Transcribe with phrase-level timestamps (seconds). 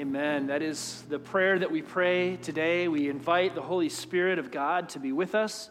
[0.00, 0.46] Amen.
[0.46, 2.88] That is the prayer that we pray today.
[2.88, 5.68] We invite the Holy Spirit of God to be with us.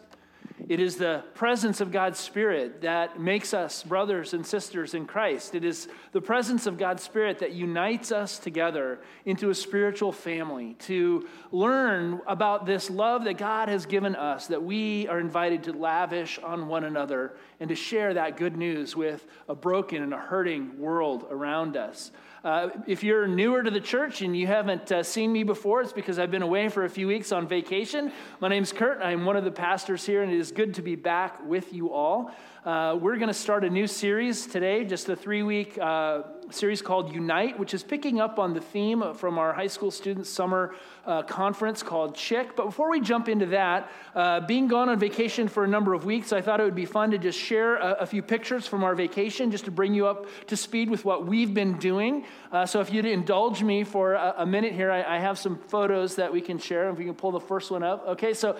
[0.68, 5.56] It is the presence of God's Spirit that makes us brothers and sisters in Christ.
[5.56, 10.74] It is the presence of God's Spirit that unites us together into a spiritual family
[10.80, 15.72] to learn about this love that God has given us, that we are invited to
[15.72, 20.18] lavish on one another and to share that good news with a broken and a
[20.18, 22.12] hurting world around us.
[22.42, 25.92] Uh, if you're newer to the church and you haven't uh, seen me before, it's
[25.92, 28.12] because I've been away for a few weeks on vacation.
[28.40, 29.02] My name's Kurt.
[29.02, 31.92] I'm one of the pastors here, and it is good to be back with you
[31.92, 32.34] all.
[32.64, 36.82] Uh, we're going to start a new series today, just a three week uh, series
[36.82, 40.74] called Unite, which is picking up on the theme from our high school student summer
[41.06, 42.56] uh, conference called CHIC.
[42.56, 46.04] But before we jump into that, uh, being gone on vacation for a number of
[46.04, 48.84] weeks, I thought it would be fun to just share a, a few pictures from
[48.84, 52.26] our vacation just to bring you up to speed with what we've been doing.
[52.52, 55.56] Uh, so if you'd indulge me for a, a minute here, I, I have some
[55.56, 56.90] photos that we can share.
[56.90, 58.06] If we can pull the first one up.
[58.06, 58.58] Okay, so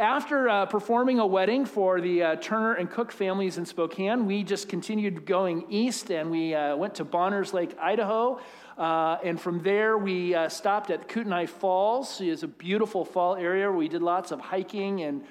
[0.00, 4.42] after uh, performing a wedding for the uh, Turner and Cook families in Spokane, we
[4.42, 8.40] just continued going east and we uh, went to Bonners Lake, Idaho.
[8.78, 12.18] Uh, and from there, we uh, stopped at Kootenai Falls.
[12.22, 15.22] It's a beautiful fall area we did lots of hiking and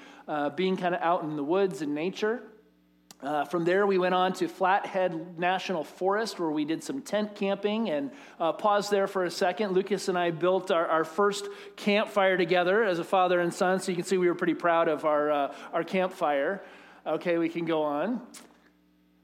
[0.54, 2.40] being kind of out in the woods and nature.
[3.22, 7.34] Uh, from there, we went on to Flathead National Forest, where we did some tent
[7.34, 9.72] camping and uh, paused there for a second.
[9.72, 11.46] Lucas and I built our, our, first
[11.76, 14.88] campfire together as a father and son, so you can see we were pretty proud
[14.88, 16.62] of our, uh, our campfire.
[17.06, 18.22] Okay, we can go on.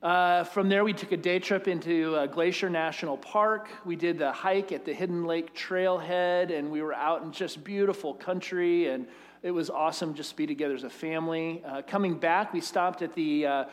[0.02, 3.70] Uh, from there, we took a day trip into uh, Glacier National Park.
[3.86, 7.64] We did the hike at the Hidden Lake Trailhead, and we were out in just
[7.64, 9.06] beautiful country and
[9.46, 11.62] it was awesome just to be together as a family.
[11.64, 13.64] Uh, coming back, we stopped at the uh,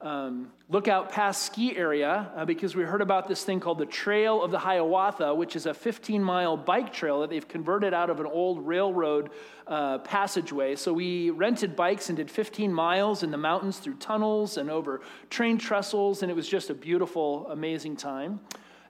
[0.00, 4.42] um, Lookout Pass ski area uh, because we heard about this thing called the Trail
[4.42, 8.20] of the Hiawatha, which is a 15 mile bike trail that they've converted out of
[8.20, 9.28] an old railroad
[9.66, 10.76] uh, passageway.
[10.76, 15.02] So we rented bikes and did 15 miles in the mountains through tunnels and over
[15.28, 18.40] train trestles, and it was just a beautiful, amazing time.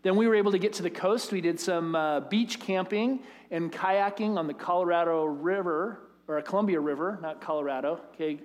[0.02, 1.32] Then we were able to get to the coast.
[1.32, 6.78] We did some uh, beach camping and kayaking on the Colorado River or a Columbia
[6.78, 8.00] River, not Colorado.
[8.14, 8.38] Okay,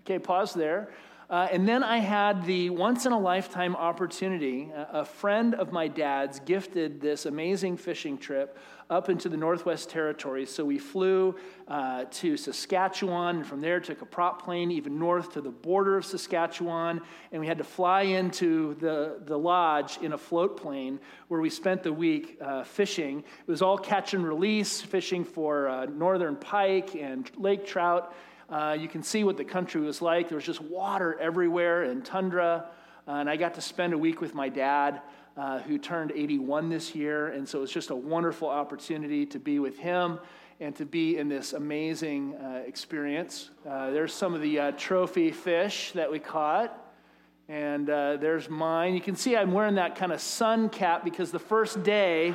[0.00, 0.90] okay pause there.
[1.28, 4.70] Uh, and then I had the once in a lifetime opportunity.
[4.74, 8.56] A, a friend of my dad's gifted this amazing fishing trip
[8.88, 10.48] up into the Northwest Territories.
[10.54, 11.34] So we flew
[11.66, 15.96] uh, to Saskatchewan, and from there took a prop plane even north to the border
[15.96, 17.00] of Saskatchewan,
[17.32, 21.50] and we had to fly into the, the lodge in a float plane where we
[21.50, 23.18] spent the week uh, fishing.
[23.18, 28.14] It was all catch and release, fishing for uh, northern pike and lake trout.
[28.48, 30.28] Uh, you can see what the country was like.
[30.28, 32.66] There was just water everywhere and tundra.
[33.08, 35.00] Uh, and I got to spend a week with my dad,
[35.36, 37.28] uh, who turned 81 this year.
[37.28, 40.20] And so it was just a wonderful opportunity to be with him
[40.60, 43.50] and to be in this amazing uh, experience.
[43.68, 46.82] Uh, there's some of the uh, trophy fish that we caught.
[47.48, 48.94] And there's mine.
[48.94, 52.34] You can see I'm wearing that kind of sun cap because the first day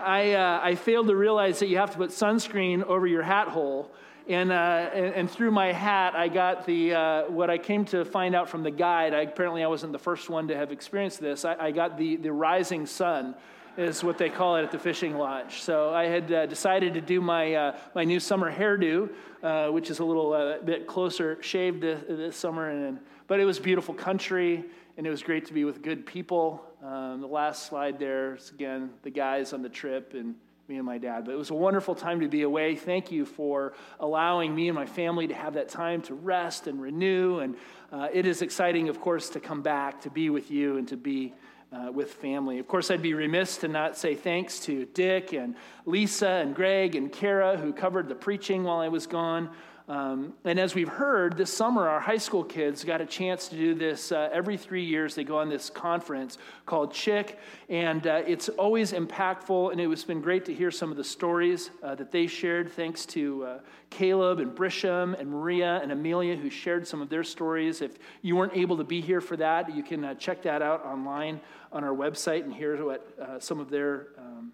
[0.00, 3.90] I, I failed to realize that you have to put sunscreen over your hat hole.
[4.26, 4.54] And, uh,
[4.94, 8.48] and, and, through my hat, I got the, uh, what I came to find out
[8.48, 9.12] from the guide.
[9.12, 11.44] I, apparently, I wasn't the first one to have experienced this.
[11.44, 13.34] I, I, got the, the rising sun,
[13.76, 15.60] is what they call it at the fishing lodge.
[15.60, 19.10] So I had uh, decided to do my, uh, my new summer hairdo,
[19.42, 22.70] uh, which is a little uh, bit closer shaved this, this summer.
[22.70, 24.64] And, but it was beautiful country,
[24.96, 26.64] and it was great to be with good people.
[26.82, 30.14] Um, the last slide there is, again, the guys on the trip.
[30.14, 30.34] and
[30.68, 31.26] me and my dad.
[31.26, 32.74] But it was a wonderful time to be away.
[32.74, 36.80] Thank you for allowing me and my family to have that time to rest and
[36.80, 37.40] renew.
[37.40, 37.56] And
[37.92, 40.96] uh, it is exciting, of course, to come back to be with you and to
[40.96, 41.34] be
[41.70, 42.58] uh, with family.
[42.58, 45.54] Of course, I'd be remiss to not say thanks to Dick and
[45.84, 49.50] Lisa and Greg and Kara who covered the preaching while I was gone.
[49.86, 53.56] Um, and as we've heard, this summer, our high school kids got a chance to
[53.56, 55.14] do this uh, every three years.
[55.14, 59.72] They go on this conference called CHIC, and uh, it's always impactful.
[59.72, 62.72] And it has been great to hear some of the stories uh, that they shared,
[62.72, 63.58] thanks to uh,
[63.90, 67.82] Caleb and Brisham and Maria and Amelia, who shared some of their stories.
[67.82, 70.86] If you weren't able to be here for that, you can uh, check that out
[70.86, 71.42] online
[71.72, 74.50] on our website and hear what uh, some of their um,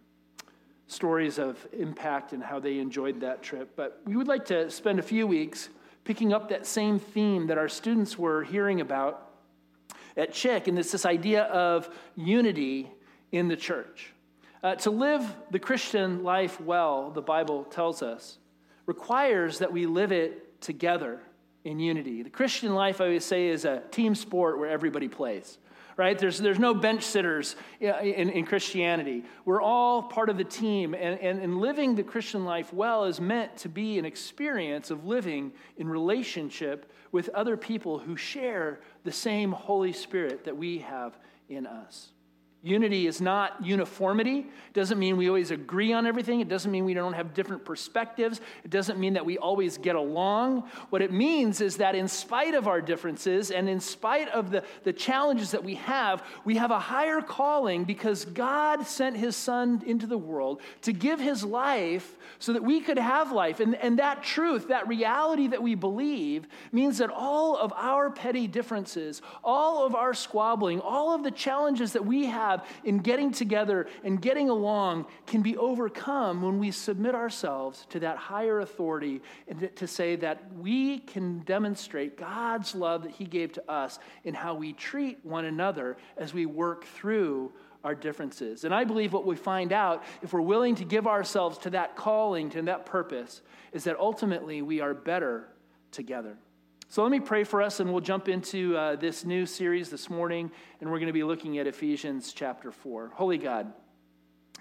[0.91, 3.71] stories of impact and how they enjoyed that trip.
[3.77, 5.69] But we would like to spend a few weeks
[6.05, 9.31] picking up that same theme that our students were hearing about
[10.17, 12.91] at CHIC, and it's this idea of unity
[13.31, 14.13] in the church.
[14.63, 18.39] Uh, to live the Christian life well, the Bible tells us,
[18.87, 21.21] requires that we live it together
[21.65, 22.23] in unity.
[22.23, 25.59] The Christian life, I always say, is a team sport where everybody plays
[26.01, 26.19] right?
[26.19, 29.23] There's, there's no bench sitters in, in Christianity.
[29.45, 33.21] We're all part of the team, and, and, and living the Christian life well is
[33.21, 39.13] meant to be an experience of living in relationship with other people who share the
[39.13, 41.19] same Holy Spirit that we have
[41.51, 42.09] in us.
[42.63, 44.41] Unity is not uniformity.
[44.41, 46.41] It doesn't mean we always agree on everything.
[46.41, 48.43] It doesn't mean we don't have different perspectives.
[48.65, 50.65] It doesn't mean that we always get along.
[50.91, 54.63] What it means is that in spite of our differences and in spite of the,
[54.85, 59.83] the challenges that we have, we have a higher calling because God sent his son
[59.87, 63.61] into the world to give his life so that we could have life.
[63.61, 68.47] And, and that truth, that reality that we believe, means that all of our petty
[68.47, 73.33] differences, all of our squabbling, all of the challenges that we have, have in getting
[73.33, 79.23] together and getting along can be overcome when we submit ourselves to that higher authority
[79.49, 84.35] and to say that we can demonstrate God's love that He gave to us in
[84.35, 87.53] how we treat one another as we work through
[87.83, 88.65] our differences.
[88.65, 91.97] And I believe what we find out, if we're willing to give ourselves to that
[91.97, 93.41] calling, to that purpose,
[93.73, 95.49] is that ultimately we are better
[95.91, 96.37] together.
[96.91, 100.11] So let me pray for us, and we'll jump into uh, this new series this
[100.11, 100.51] morning,
[100.81, 103.13] and we're going to be looking at Ephesians chapter 4.
[103.15, 103.73] Holy God,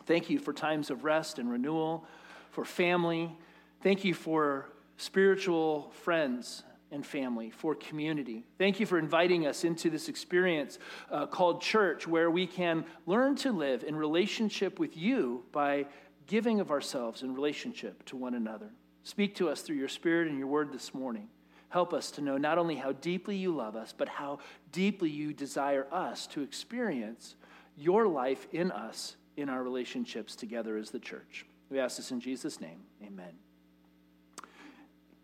[0.06, 2.06] thank you for times of rest and renewal,
[2.52, 3.36] for family.
[3.81, 6.62] Thank you for spiritual friends
[6.92, 8.46] and family, for community.
[8.60, 10.78] Thank you for inviting us into this experience
[11.10, 15.88] uh, called church, where we can learn to live in relationship with you by
[16.28, 18.70] giving of ourselves in relationship to one another.
[19.02, 21.28] Speak to us through your Spirit and your word this morning.
[21.69, 24.39] Help us to know not only how deeply you love us, but how
[24.71, 27.36] deeply you desire us to experience
[27.77, 31.45] your life in us in our relationships together as the church.
[31.69, 32.80] We ask this in Jesus' name.
[33.06, 33.33] Amen.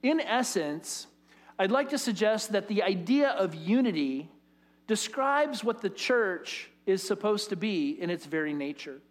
[0.04, 1.08] In essence,
[1.58, 4.30] I'd like to suggest that the idea of unity
[4.88, 9.02] describes what the church is supposed to be in its very nature.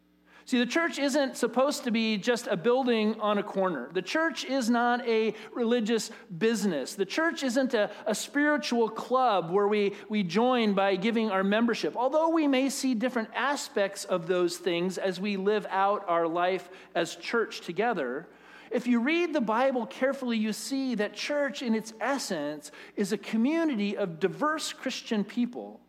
[0.46, 3.88] See, the church isn't supposed to be just a building on a corner.
[3.94, 6.94] The church is not a religious business.
[6.94, 11.96] The church isn't a, a, spiritual club where we, we join by giving our membership.
[11.96, 16.68] Although we may see different aspects of those things as we live out our life
[16.94, 18.28] as church together,
[18.70, 23.18] if you read the Bible carefully, you see that church, in its essence, is a
[23.18, 25.80] community of diverse Christian people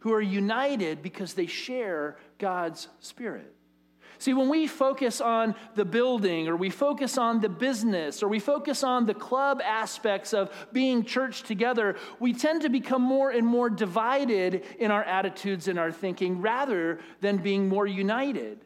[0.00, 3.52] who are united because they share God's Spirit.
[4.18, 8.38] See, when we focus on the building or we focus on the business or we
[8.38, 13.46] focus on the club aspects of being church together, we tend to become more and
[13.46, 18.64] more divided in our attitudes and our thinking rather than being more united.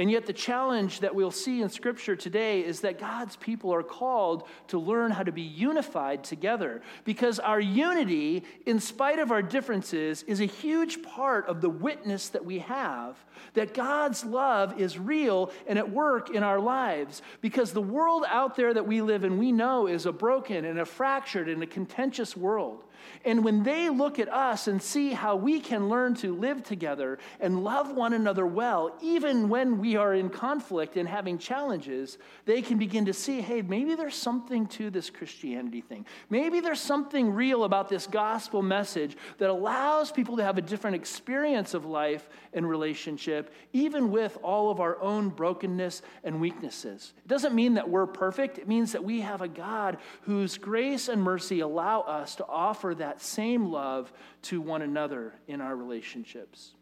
[0.00, 3.82] And yet, the challenge that we'll see in Scripture today is that God's people are
[3.82, 9.42] called to learn how to be unified together because our unity, in spite of our
[9.42, 13.14] differences, is a huge part of the witness that we have
[13.54, 17.22] that God's love is real and at work in our lives.
[17.40, 20.78] Because the world out there that we live in, we know is a broken and
[20.78, 22.84] a fractured and a contentious world.
[23.24, 27.18] And when they look at us and see how we can learn to live together
[27.40, 32.62] and love one another well, even when we are in conflict and having challenges, they
[32.62, 36.06] can begin to see hey, maybe there's something to this Christianity thing.
[36.28, 40.96] Maybe there's something real about this gospel message that allows people to have a different
[40.96, 47.12] experience of life and relationship, even with all of our own brokenness and weaknesses.
[47.24, 51.08] It doesn't mean that we're perfect, it means that we have a God whose grace
[51.08, 56.74] and mercy allow us to offer that same love to one another in our relationships.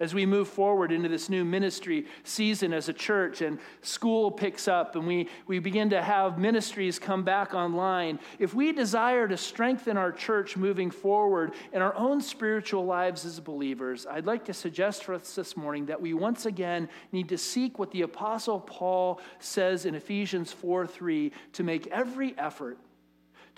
[0.00, 4.66] As we move forward into this new ministry season as a church and school picks
[4.66, 9.36] up and we, we begin to have ministries come back online, if we desire to
[9.36, 14.54] strengthen our church moving forward in our own spiritual lives as believers, I'd like to
[14.54, 18.60] suggest for us this morning that we once again need to seek what the Apostle
[18.60, 22.78] Paul says in Ephesians 4 3 to make every effort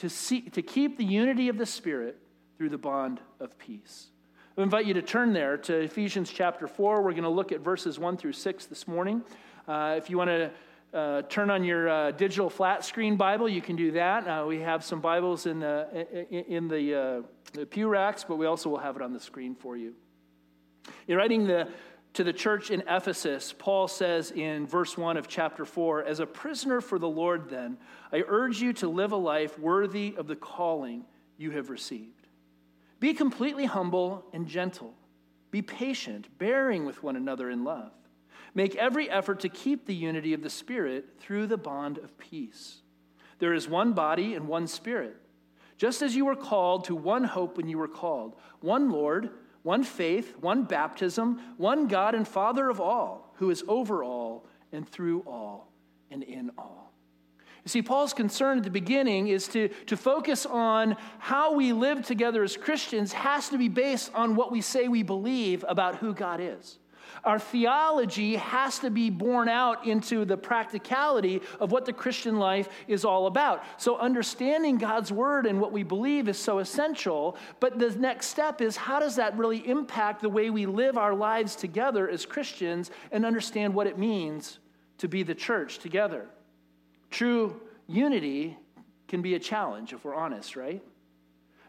[0.02, 2.18] to, see, to keep the unity of the Spirit
[2.58, 4.08] through the bond of peace.
[4.58, 7.02] I invite you to turn there to Ephesians chapter 4.
[7.02, 9.22] We're going to look at verses 1 through 6 this morning.
[9.68, 10.50] Uh, if you want to
[10.92, 14.26] uh, turn on your uh, digital flat screen Bible, you can do that.
[14.26, 15.86] Uh, we have some Bibles in the,
[16.48, 19.54] in the, uh, the pew racks, but we also will have it on the screen
[19.54, 19.94] for you.
[21.06, 21.68] You're writing the,
[22.14, 26.26] to the church in Ephesus, Paul says in verse 1 of chapter 4 As a
[26.26, 27.78] prisoner for the Lord, then,
[28.12, 31.04] I urge you to live a life worthy of the calling
[31.38, 32.28] you have received.
[33.00, 34.94] Be completely humble and gentle.
[35.50, 37.92] Be patient, bearing with one another in love.
[38.54, 42.82] Make every effort to keep the unity of the Spirit through the bond of peace.
[43.38, 45.16] There is one body and one Spirit.
[45.78, 49.30] Just as you were called to one hope when you were called, one Lord,
[49.62, 54.88] one faith, one baptism, one God and Father of all, who is over all and
[54.88, 55.72] through all
[56.10, 56.92] and in all.
[57.64, 62.04] You see, Paul's concern at the beginning is to, to focus on how we live
[62.04, 66.12] together as Christians has to be based on what we say we believe about who
[66.12, 66.78] God is.
[67.24, 72.68] Our theology has to be borne out into the practicality of what the Christian life
[72.88, 73.64] is all about.
[73.76, 77.36] So, understanding God's word and what we believe is so essential.
[77.60, 81.14] But the next step is how does that really impact the way we live our
[81.14, 84.58] lives together as Christians and understand what it means
[84.98, 86.26] to be the church together?
[87.10, 88.56] True unity
[89.08, 90.82] can be a challenge if we're honest, right?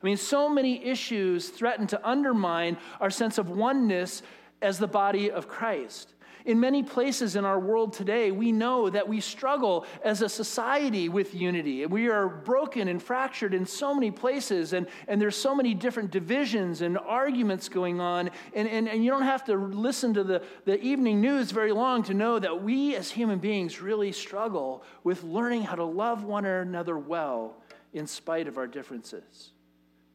[0.04, 4.22] I mean, so many issues threaten to undermine our sense of oneness
[4.64, 6.14] as the body of Christ.
[6.46, 11.08] In many places in our world today, we know that we struggle as a society
[11.08, 11.86] with unity.
[11.86, 16.12] We are broken and fractured in so many places, and, and there's so many different
[16.12, 18.30] divisions and arguments going on.
[18.54, 22.04] And, and, and you don't have to listen to the, the evening news very long
[22.04, 26.44] to know that we as human beings really struggle with learning how to love one
[26.44, 27.56] another well
[27.94, 29.53] in spite of our differences.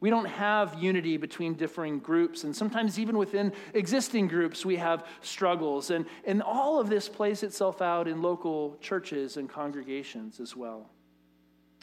[0.01, 5.05] We don't have unity between differing groups, and sometimes even within existing groups, we have
[5.21, 5.91] struggles.
[5.91, 10.89] And, and all of this plays itself out in local churches and congregations as well.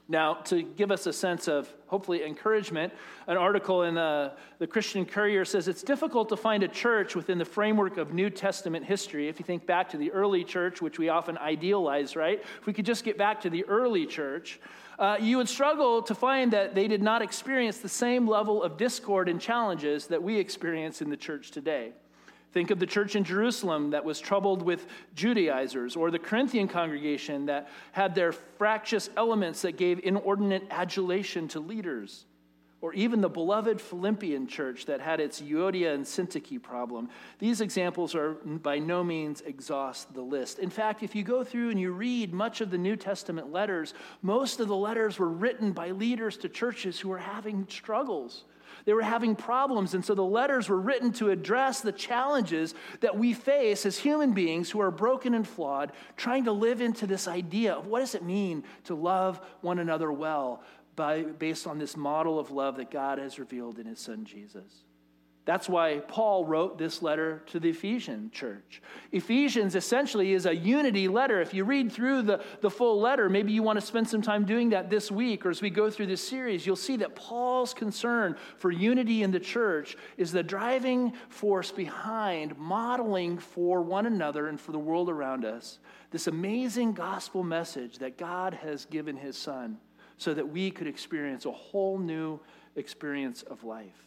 [0.09, 2.93] Now, to give us a sense of hopefully encouragement,
[3.27, 4.31] an article in the, uh,
[4.61, 8.31] the Christian Courier says it's difficult to find a church within the framework of New
[8.31, 9.29] Testament history.
[9.29, 12.41] If you think back to the early church, which we often idealize, right?
[12.61, 14.61] If we could just get back to the early church,
[14.99, 18.77] uh, you would struggle to find that they did not experience the same level of
[18.77, 21.93] discord and challenges that we experience in the church today.
[22.53, 27.47] Think of the church in Jerusalem that was troubled with Judaizers, or the Corinthian congregation
[27.47, 32.25] that had their fractious elements that gave inordinate adulation to leaders
[32.87, 37.09] or even the beloved Philippian church that had its Euodia and Syntyche problem.
[37.41, 40.61] These examples are by no means exhaust the list.
[40.61, 43.93] In fact, if you go through and you read much of the New Testament letters,
[44.23, 48.45] most of the letters were written by leaders to churches who were having struggles.
[48.85, 53.19] They were having problems, and so the letters were written to address the challenges that
[53.19, 57.27] we face as human beings who are broken and flawed, trying to live into this
[57.27, 60.63] idea of what does it mean to love one another well,
[60.97, 64.85] by, based on this model of love that God has revealed in his son Jesus.
[65.47, 68.83] That's why Paul wrote this letter to the Ephesian church.
[69.13, 71.41] Ephesians essentially is a unity letter.
[71.41, 74.45] If you read through the, the full letter, maybe you want to spend some time
[74.45, 77.73] doing that this week or as we go through this series, you'll see that Paul's
[77.73, 84.49] concern for unity in the church is the driving force behind modeling for one another
[84.49, 85.79] and for the world around us
[86.11, 89.79] this amazing gospel message that God has given his son
[90.19, 92.41] so that we could experience a whole new
[92.77, 94.07] experience of life.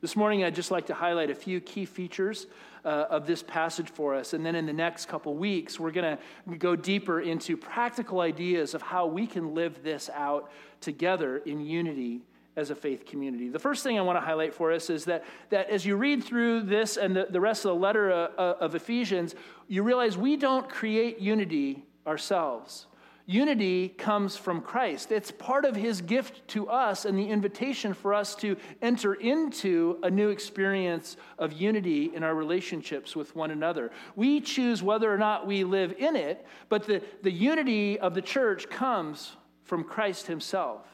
[0.00, 2.46] This morning, I'd just like to highlight a few key features
[2.86, 4.32] uh, of this passage for us.
[4.32, 6.16] And then in the next couple weeks, we're going
[6.48, 11.60] to go deeper into practical ideas of how we can live this out together in
[11.60, 12.22] unity
[12.56, 13.50] as a faith community.
[13.50, 16.24] The first thing I want to highlight for us is that, that as you read
[16.24, 19.34] through this and the, the rest of the letter uh, uh of Ephesians,
[19.68, 22.86] you realize we don't create unity ourselves.
[23.30, 25.12] Unity comes from Christ.
[25.12, 30.00] It's part of his gift to us and the invitation for us to enter into
[30.02, 33.92] a new experience of unity in our relationships with one another.
[34.16, 38.20] We choose whether or not we live in it, but the, the unity of the
[38.20, 40.88] church comes from Christ himself.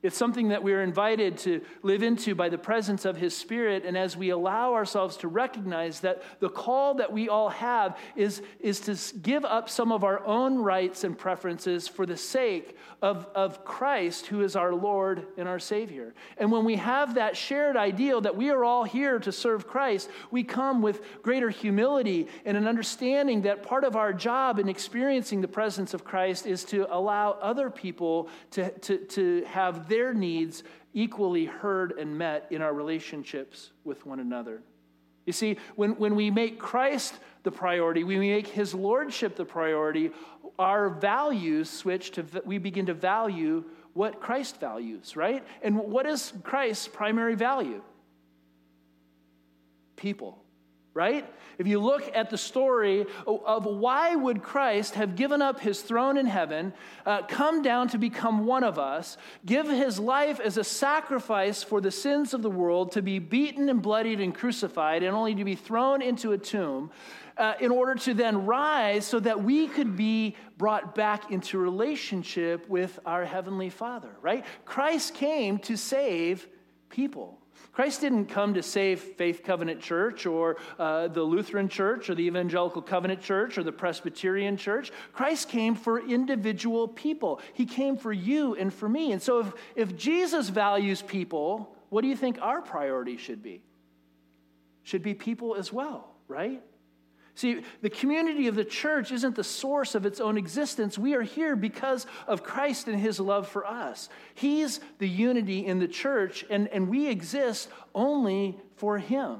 [0.00, 3.84] It's something that we're invited to live into by the presence of His Spirit.
[3.84, 8.40] And as we allow ourselves to recognize that the call that we all have is,
[8.60, 13.26] is to give up some of our own rights and preferences for the sake of,
[13.34, 16.14] of Christ, who is our Lord and our Savior.
[16.36, 20.10] And when we have that shared ideal that we are all here to serve Christ,
[20.30, 25.40] we come with greater humility and an understanding that part of our job in experiencing
[25.40, 30.62] the presence of Christ is to allow other people to, to, to have their needs
[30.94, 34.62] equally heard and met in our relationships with one another.
[35.26, 40.10] You see, when, when we make Christ the priority, we make his lordship the priority,
[40.58, 45.44] our values switch to, we begin to value what Christ values, right?
[45.62, 47.82] And what is Christ's primary value?
[49.96, 50.42] People
[50.98, 51.32] right?
[51.58, 56.18] If you look at the story of why would Christ have given up his throne
[56.18, 56.72] in heaven,
[57.06, 61.80] uh, come down to become one of us, give his life as a sacrifice for
[61.80, 65.44] the sins of the world, to be beaten and bloodied and crucified, and only to
[65.44, 66.90] be thrown into a tomb,
[67.36, 72.68] uh, in order to then rise so that we could be brought back into relationship
[72.68, 74.44] with our Heavenly Father, right?
[74.64, 76.48] Christ came to save
[76.88, 77.38] people.
[77.72, 82.24] Christ didn't come to save Faith Covenant Church or uh, the Lutheran Church or the
[82.24, 84.90] Evangelical Covenant Church or the Presbyterian Church.
[85.12, 87.40] Christ came for individual people.
[87.54, 89.12] He came for you and for me.
[89.12, 93.62] And so if, if Jesus values people, what do you think our priority should be?
[94.82, 96.62] Should be people as well, right?
[97.38, 100.98] See, the community of the church isn't the source of its own existence.
[100.98, 104.08] We are here because of Christ and his love for us.
[104.34, 109.38] He's the unity in the church, and, and we exist only for him.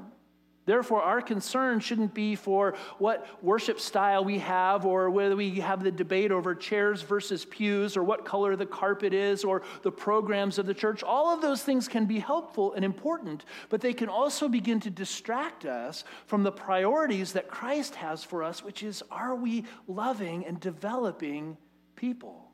[0.69, 5.83] Therefore, our concern shouldn't be for what worship style we have, or whether we have
[5.83, 10.59] the debate over chairs versus pews, or what color the carpet is, or the programs
[10.59, 11.01] of the church.
[11.01, 14.91] All of those things can be helpful and important, but they can also begin to
[14.91, 20.45] distract us from the priorities that Christ has for us, which is are we loving
[20.45, 21.57] and developing
[21.95, 22.45] people?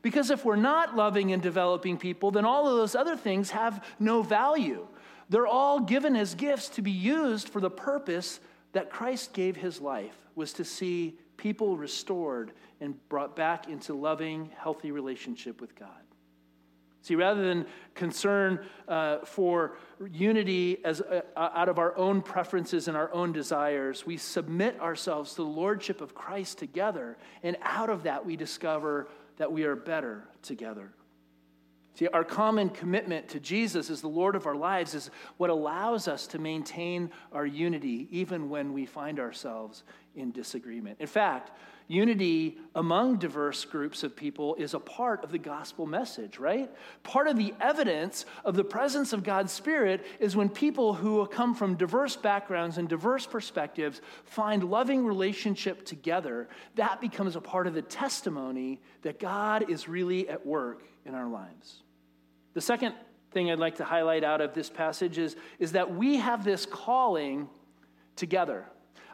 [0.00, 3.84] Because if we're not loving and developing people, then all of those other things have
[3.98, 4.86] no value.
[5.28, 8.40] They're all given as gifts to be used for the purpose
[8.72, 14.50] that Christ gave his life, was to see people restored and brought back into loving,
[14.56, 15.88] healthy relationship with God.
[17.02, 19.76] See, rather than concern uh, for
[20.10, 25.32] unity as, uh, out of our own preferences and our own desires, we submit ourselves
[25.32, 29.76] to the lordship of Christ together, and out of that we discover that we are
[29.76, 30.92] better together.
[31.94, 36.08] See, our common commitment to Jesus as the Lord of our lives is what allows
[36.08, 39.84] us to maintain our unity even when we find ourselves
[40.16, 40.96] in disagreement.
[40.98, 41.52] In fact,
[41.86, 46.68] unity among diverse groups of people is a part of the gospel message, right?
[47.04, 51.54] Part of the evidence of the presence of God's Spirit is when people who come
[51.54, 56.48] from diverse backgrounds and diverse perspectives find loving relationship together.
[56.74, 61.28] That becomes a part of the testimony that God is really at work in our
[61.28, 61.83] lives.
[62.54, 62.94] The second
[63.32, 66.66] thing I'd like to highlight out of this passage is, is that we have this
[66.66, 67.48] calling
[68.16, 68.64] together.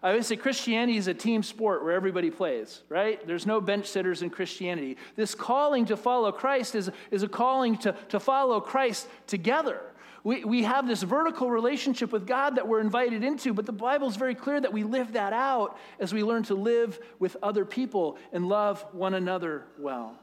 [0.02, 3.26] I always say Christianity is a team sport where everybody plays, right?
[3.26, 4.96] There's no bench sitters in Christianity.
[5.14, 9.80] This calling to follow Christ is, is a calling to, to follow Christ together.
[10.22, 14.08] We, we have this vertical relationship with God that we're invited into, but the Bible
[14.08, 17.64] is very clear that we live that out as we learn to live with other
[17.64, 20.18] people and love one another well.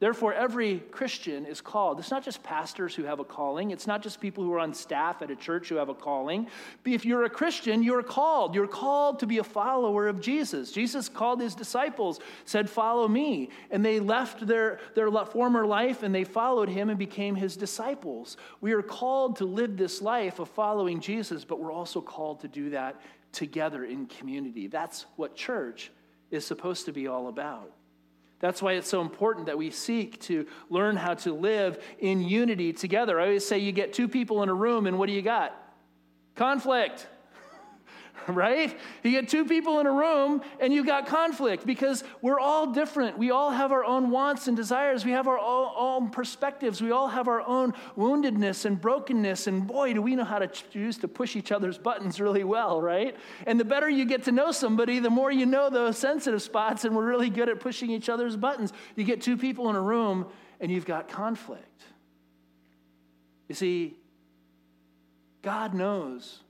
[0.00, 1.98] Therefore, every Christian is called.
[1.98, 3.72] It's not just pastors who have a calling.
[3.72, 6.46] It's not just people who are on staff at a church who have a calling.
[6.84, 8.54] If you're a Christian, you're called.
[8.54, 10.70] You're called to be a follower of Jesus.
[10.70, 13.50] Jesus called his disciples, said, Follow me.
[13.72, 18.36] And they left their, their former life and they followed him and became his disciples.
[18.60, 22.48] We are called to live this life of following Jesus, but we're also called to
[22.48, 23.00] do that
[23.32, 24.68] together in community.
[24.68, 25.90] That's what church
[26.30, 27.72] is supposed to be all about.
[28.40, 32.72] That's why it's so important that we seek to learn how to live in unity
[32.72, 33.20] together.
[33.20, 35.56] I always say you get two people in a room, and what do you got?
[36.36, 37.06] Conflict.
[38.28, 38.78] right?
[39.02, 43.18] You get two people in a room and you got conflict because we're all different.
[43.18, 45.04] We all have our own wants and desires.
[45.04, 46.80] We have our own perspectives.
[46.80, 49.46] We all have our own woundedness and brokenness.
[49.46, 52.80] And boy, do we know how to choose to push each other's buttons really well,
[52.80, 53.16] right?
[53.46, 56.84] And the better you get to know somebody, the more you know those sensitive spots,
[56.84, 58.72] and we're really good at pushing each other's buttons.
[58.96, 60.26] You get two people in a room
[60.60, 61.64] and you've got conflict.
[63.48, 63.96] You see,
[65.42, 66.40] God knows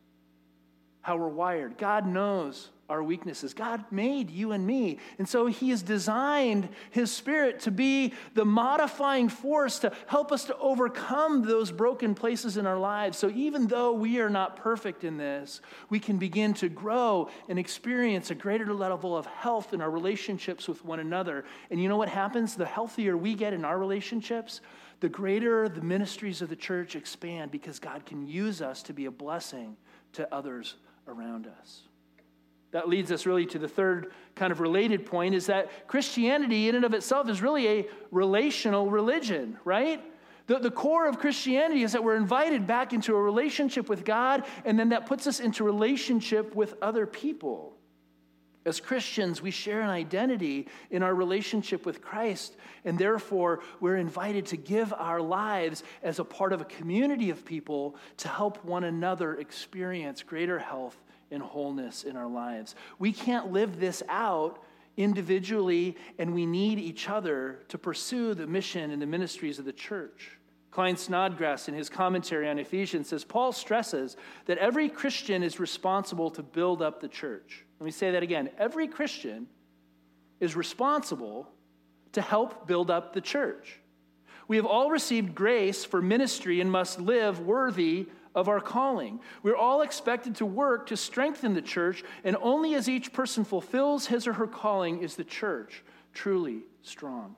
[1.02, 1.78] how we're wired.
[1.78, 3.52] God knows our weaknesses.
[3.52, 4.98] God made you and me.
[5.18, 10.44] And so He has designed His Spirit to be the modifying force to help us
[10.44, 13.18] to overcome those broken places in our lives.
[13.18, 17.58] So even though we are not perfect in this, we can begin to grow and
[17.58, 21.44] experience a greater level of health in our relationships with one another.
[21.70, 22.56] And you know what happens?
[22.56, 24.62] The healthier we get in our relationships,
[25.00, 29.04] the greater the ministries of the church expand because God can use us to be
[29.04, 29.76] a blessing
[30.14, 30.76] to others
[31.08, 31.82] around us.
[32.70, 36.74] That leads us really to the third kind of related point is that Christianity, in
[36.74, 40.02] and of itself, is really a relational religion, right?
[40.48, 44.44] The, the core of Christianity is that we're invited back into a relationship with God,
[44.66, 47.77] and then that puts us into relationship with other people.
[48.68, 52.54] As Christians, we share an identity in our relationship with Christ,
[52.84, 57.46] and therefore we're invited to give our lives as a part of a community of
[57.46, 62.74] people to help one another experience greater health and wholeness in our lives.
[62.98, 64.62] We can't live this out
[64.98, 69.72] individually, and we need each other to pursue the mission and the ministries of the
[69.72, 70.38] church.
[70.70, 76.30] Klyne Snodgrass, in his commentary on Ephesians, says Paul stresses that every Christian is responsible
[76.32, 77.64] to build up the church.
[77.80, 78.50] Let me say that again.
[78.58, 79.46] Every Christian
[80.40, 81.48] is responsible
[82.12, 83.80] to help build up the church.
[84.46, 89.20] We have all received grace for ministry and must live worthy of our calling.
[89.42, 94.06] We're all expected to work to strengthen the church, and only as each person fulfills
[94.06, 95.82] his or her calling is the church
[96.14, 97.34] truly strong.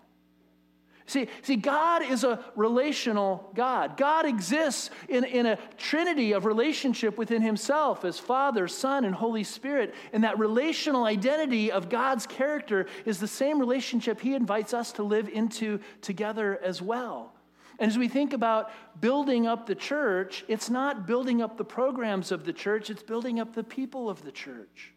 [1.10, 3.96] See, see, God is a relational God.
[3.96, 9.42] God exists in, in a trinity of relationship within Himself as Father, Son, and Holy
[9.42, 9.92] Spirit.
[10.12, 15.02] And that relational identity of God's character is the same relationship He invites us to
[15.02, 17.34] live into together as well.
[17.80, 18.70] And as we think about
[19.00, 23.40] building up the church, it's not building up the programs of the church, it's building
[23.40, 24.94] up the people of the church.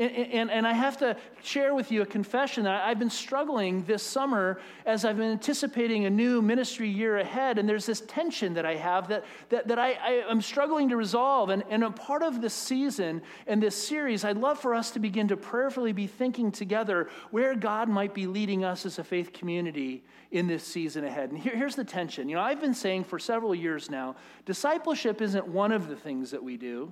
[0.00, 3.84] And, and, and, I have to share with you a confession that I've been struggling
[3.84, 7.58] this summer as I've been anticipating a new ministry year ahead.
[7.58, 10.96] And there's this tension that I have that, that, that I, I, am struggling to
[10.96, 11.50] resolve.
[11.50, 15.00] And, and a part of this season and this series, I'd love for us to
[15.00, 19.34] begin to prayerfully be thinking together where God might be leading us as a faith
[19.34, 21.28] community in this season ahead.
[21.28, 22.26] And here, here's the tension.
[22.26, 26.30] You know, I've been saying for several years now discipleship isn't one of the things
[26.30, 26.90] that we do,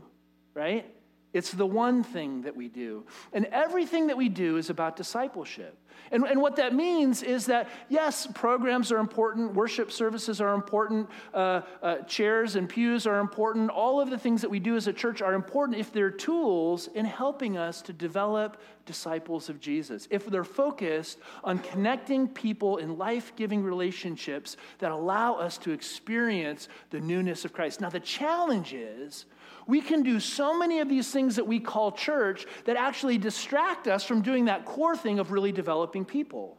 [0.52, 0.94] right?
[1.32, 3.04] It's the one thing that we do.
[3.32, 5.76] And everything that we do is about discipleship.
[6.10, 11.08] And, and what that means is that, yes, programs are important, worship services are important,
[11.34, 13.68] uh, uh, chairs and pews are important.
[13.70, 16.88] All of the things that we do as a church are important if they're tools
[16.94, 20.08] in helping us to develop disciples of Jesus.
[20.10, 26.68] If they're focused on connecting people in life giving relationships that allow us to experience
[26.90, 27.80] the newness of Christ.
[27.80, 29.26] Now, the challenge is,
[29.66, 33.86] we can do so many of these things that we call church that actually distract
[33.86, 36.56] us from doing that core thing of really developing people.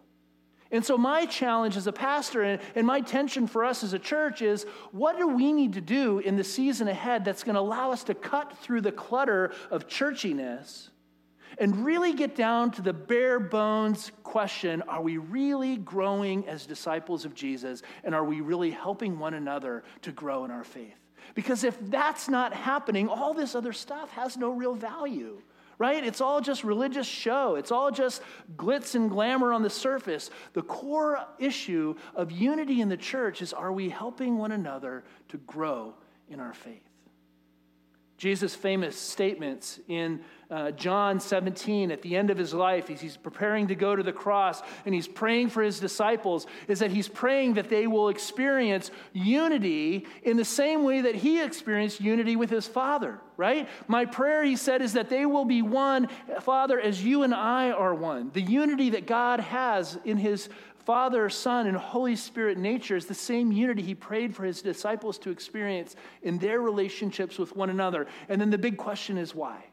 [0.72, 4.00] And so, my challenge as a pastor and, and my tension for us as a
[4.00, 7.62] church is what do we need to do in the season ahead that's going to
[7.62, 10.90] allow us to cut through the clutter of churchiness
[11.60, 17.26] and really get down to the bare bones question are we really growing as disciples
[17.26, 17.84] of Jesus?
[18.04, 20.96] And are we really helping one another to grow in our faith?
[21.36, 25.42] Because if that's not happening, all this other stuff has no real value,
[25.78, 26.04] right?
[26.04, 28.22] It's all just religious show, it's all just
[28.56, 30.30] glitz and glamour on the surface.
[30.54, 35.38] The core issue of unity in the church is are we helping one another to
[35.38, 35.94] grow
[36.30, 36.89] in our faith?
[38.20, 40.20] Jesus' famous statements in
[40.52, 44.04] uh, John 17 at the end of his life, he's, he's preparing to go to
[44.04, 48.10] the cross and he's praying for his disciples, is that he's praying that they will
[48.10, 53.70] experience unity in the same way that he experienced unity with his Father, right?
[53.88, 56.10] My prayer, he said, is that they will be one,
[56.42, 58.32] Father, as you and I are one.
[58.34, 60.50] The unity that God has in his
[60.90, 65.20] Father, Son, and Holy Spirit nature is the same unity he prayed for his disciples
[65.20, 68.08] to experience in their relationships with one another.
[68.28, 69.66] And then the big question is why?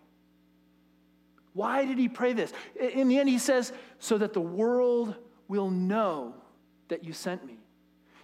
[1.54, 2.52] Why did he pray this?
[2.78, 5.14] In the end, he says, so that the world
[5.48, 6.34] will know
[6.88, 7.60] that you sent me.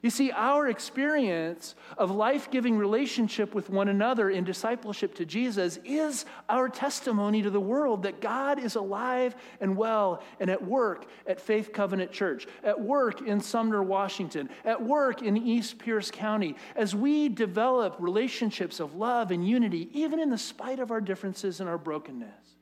[0.02, 5.78] You see, our experience of life giving relationship with one another in discipleship to Jesus
[5.84, 11.06] is our testimony to the world that God is alive and well and at work
[11.24, 16.56] at Faith Covenant Church, at work in Sumner, Washington, at work in East Pierce County,
[16.74, 21.60] as we develop relationships of love and unity, even in the spite of our differences
[21.60, 22.52] and our brokenness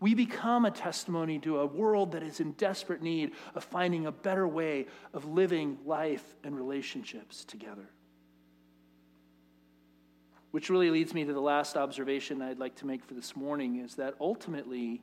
[0.00, 4.12] we become a testimony to a world that is in desperate need of finding a
[4.12, 7.88] better way of living life and relationships together.
[10.52, 13.80] Which really leads me to the last observation I'd like to make for this morning
[13.80, 15.02] is that ultimately,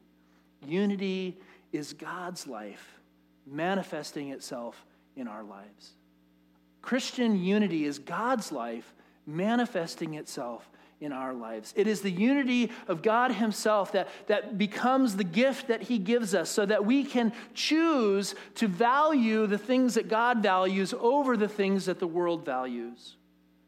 [0.65, 1.38] unity
[1.71, 2.99] is God's life
[3.45, 5.91] manifesting itself in our lives.
[6.81, 8.93] Christian unity is God's life
[9.25, 10.69] manifesting itself
[11.01, 11.73] in our lives.
[11.75, 16.34] It is the unity of God Himself that, that becomes the gift that He gives
[16.34, 21.49] us so that we can choose to value the things that God values over the
[21.49, 23.17] things that the world values.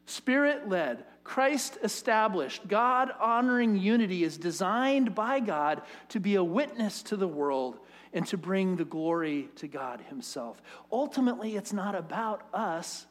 [0.06, 7.02] Spirit led, Christ established, God honoring unity is designed by God to be a witness
[7.04, 7.78] to the world
[8.14, 10.62] and to bring the glory to God Himself.
[10.90, 13.06] Ultimately, it's not about us,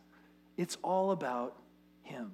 [0.57, 1.55] it's all about
[2.01, 2.31] Him.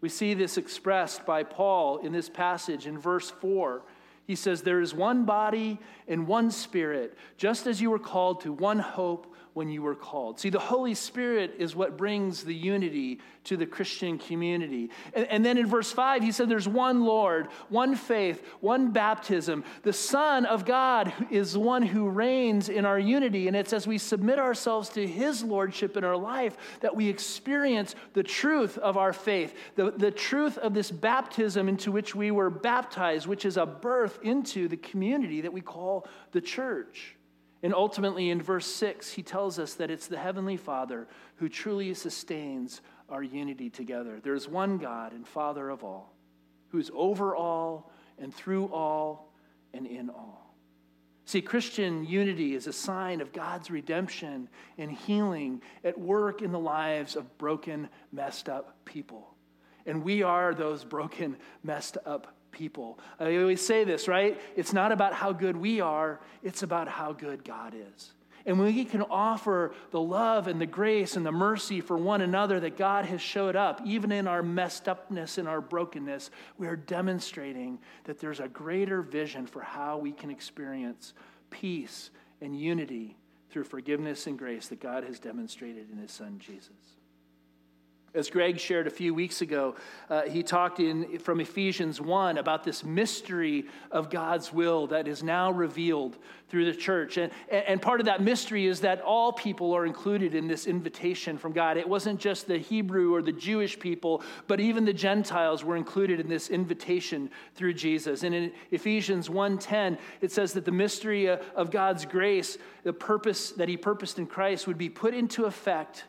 [0.00, 3.82] We see this expressed by Paul in this passage in verse 4.
[4.26, 8.52] He says, There is one body and one spirit, just as you were called to
[8.52, 10.38] one hope when you were called.
[10.38, 14.90] See, the Holy Spirit is what brings the unity to the Christian community.
[15.14, 19.64] And, and, then in verse 5, he said, There's one Lord, one faith, one baptism.
[19.82, 23.48] The Son of God is the one who reigns in our unity.
[23.48, 27.94] And it's as we submit ourselves to his lordship in our life that we experience
[28.12, 32.50] the truth of our faith, the, the truth of this baptism into which we were
[32.50, 37.16] baptized, which is a birth into the community that we call the church.
[37.62, 41.92] And ultimately, in verse 6, he tells us that it's the Heavenly Father who truly
[41.92, 44.18] sustains our unity together.
[44.22, 46.14] There's one God and Father of all,
[46.68, 49.34] who's over all and through all
[49.74, 50.54] and in all.
[51.26, 56.58] See, Christian unity is a sign of God's redemption and healing at work in the
[56.58, 59.34] lives of broken, messed up people.
[59.86, 62.98] And we are those broken, messed up people.
[63.20, 64.40] Uh, I always say this, right?
[64.56, 68.12] It's not about how good we are, it's about how good God is.
[68.46, 72.22] And when we can offer the love and the grace and the mercy for one
[72.22, 76.66] another that God has showed up, even in our messed upness and our brokenness, we
[76.66, 81.12] are demonstrating that there's a greater vision for how we can experience
[81.50, 82.10] peace
[82.40, 83.16] and unity
[83.50, 86.70] through forgiveness and grace that God has demonstrated in His Son, Jesus.
[88.12, 89.76] As Greg shared a few weeks ago,
[90.08, 95.22] uh, he talked in, from Ephesians 1 about this mystery of God's will that is
[95.22, 96.16] now revealed
[96.48, 97.18] through the church.
[97.18, 101.38] And, and part of that mystery is that all people are included in this invitation
[101.38, 101.76] from God.
[101.76, 106.18] It wasn't just the Hebrew or the Jewish people, but even the Gentiles were included
[106.18, 108.24] in this invitation through Jesus.
[108.24, 113.68] And in Ephesians 1:10, it says that the mystery of God's grace, the purpose that
[113.68, 116.06] he purposed in Christ would be put into effect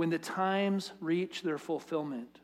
[0.00, 2.40] when the times reach their fulfillment,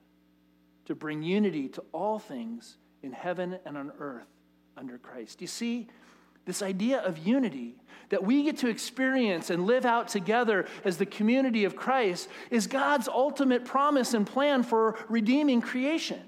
[0.85, 4.29] to bring unity to all things in heaven and on earth
[4.77, 5.40] under Christ.
[5.40, 5.88] You see,
[6.45, 7.77] this idea of unity
[8.11, 12.66] that we get to experience and live out together as the community of Christ is
[12.66, 16.21] God's ultimate promise and plan for redeeming creation.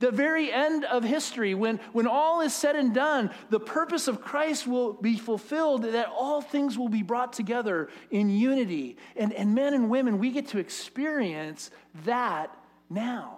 [0.00, 4.20] The very end of history, when, when all is said and done, the purpose of
[4.20, 8.96] Christ will be fulfilled, that all things will be brought together in unity.
[9.16, 11.70] And, and men and women, we get to experience
[12.04, 12.56] that
[12.88, 13.37] now.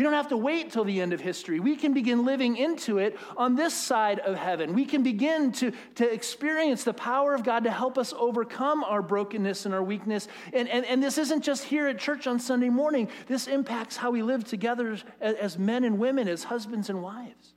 [0.00, 1.60] We don't have to wait till the end of history.
[1.60, 4.72] We can begin living into it on this side of heaven.
[4.72, 9.02] We can begin to, to experience the power of God to help us overcome our
[9.02, 10.26] brokenness and our weakness.
[10.54, 14.10] And, and, and this isn't just here at church on Sunday morning, this impacts how
[14.10, 17.52] we live together as, as men and women, as husbands and wives.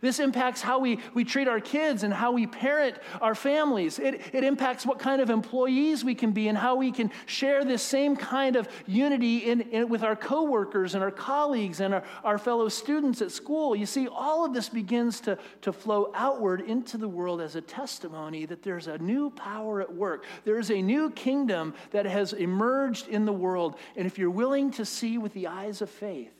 [0.00, 3.98] This impacts how we, we treat our kids and how we parent our families.
[3.98, 7.64] It, it impacts what kind of employees we can be and how we can share
[7.64, 12.04] this same kind of unity in, in, with our coworkers and our colleagues and our,
[12.24, 13.74] our fellow students at school.
[13.76, 17.60] You see, all of this begins to, to flow outward into the world as a
[17.60, 20.24] testimony that there's a new power at work.
[20.44, 23.76] There's a new kingdom that has emerged in the world.
[23.96, 26.32] And if you're willing to see with the eyes of faith,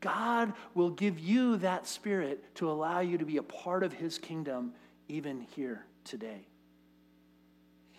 [0.00, 4.18] God will give you that spirit to allow you to be a part of his
[4.18, 4.72] kingdom
[5.08, 6.46] even here today.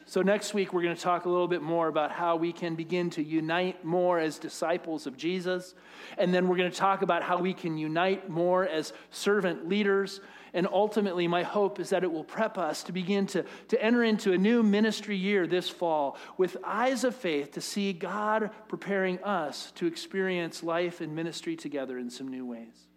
[0.06, 2.76] So, next week, we're going to talk a little bit more about how we can
[2.76, 5.74] begin to unite more as disciples of Jesus.
[6.18, 10.20] And then we're going to talk about how we can unite more as servant leaders.
[10.54, 14.04] And ultimately, my hope is that it will prep us to begin to, to enter
[14.04, 19.24] into a new ministry year this fall with eyes of faith to see God preparing
[19.24, 22.88] us to experience life and ministry together in some new ways.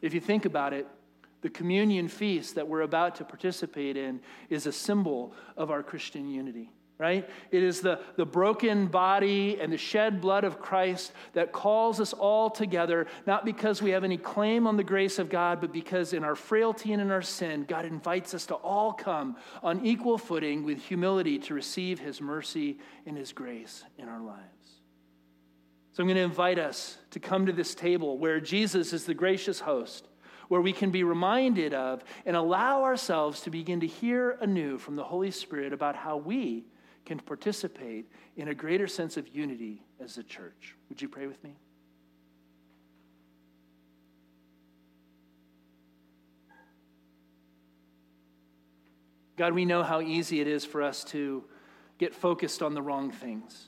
[0.00, 0.88] If you think about it,
[1.42, 6.28] the communion feast that we're about to participate in is a symbol of our Christian
[6.28, 6.70] unity
[7.02, 7.28] right?
[7.50, 12.12] It is the, the broken body and the shed blood of Christ that calls us
[12.12, 16.12] all together, not because we have any claim on the grace of God, but because
[16.12, 20.16] in our frailty and in our sin, God invites us to all come on equal
[20.16, 24.38] footing with humility to receive his mercy and his grace in our lives.
[25.94, 29.14] So I'm going to invite us to come to this table where Jesus is the
[29.14, 30.06] gracious host
[30.52, 34.96] where we can be reminded of and allow ourselves to begin to hear anew from
[34.96, 36.62] the Holy Spirit about how we
[37.04, 40.76] can participate in a greater sense of unity as a church.
[40.88, 41.56] Would you pray with me?
[49.36, 51.42] God, we know how easy it is for us to
[51.98, 53.66] get focused on the wrong things.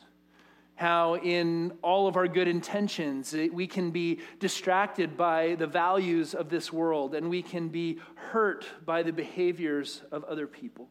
[0.76, 6.48] How, in all of our good intentions, we can be distracted by the values of
[6.48, 10.88] this world and we can be hurt by the behaviors of other people.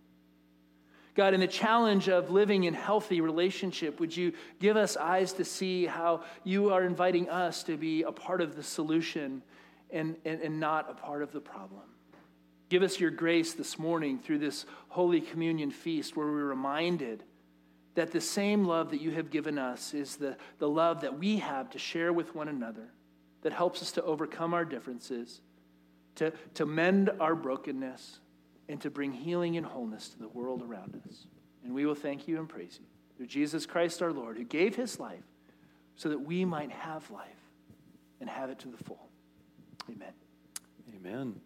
[1.15, 5.45] God, in the challenge of living in healthy relationship, would you give us eyes to
[5.45, 9.43] see how you are inviting us to be a part of the solution
[9.91, 11.83] and, and, and not a part of the problem?
[12.69, 17.23] Give us your grace this morning through this Holy Communion feast where we're reminded
[17.93, 21.37] that the same love that you have given us is the, the love that we
[21.37, 22.89] have to share with one another
[23.43, 25.41] that helps us to overcome our differences,
[26.15, 28.19] to, to mend our brokenness
[28.69, 31.27] and to bring healing and wholeness to the world around us.
[31.63, 32.85] And we will thank you and praise you
[33.17, 35.23] through Jesus Christ our Lord, who gave his life
[35.95, 37.27] so that we might have life
[38.19, 39.09] and have it to the full.
[39.89, 40.13] Amen.
[40.95, 41.41] Amen.